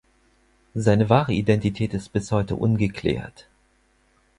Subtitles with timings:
[0.73, 3.47] Seine wahre Identität ist bis heute ungeklärt.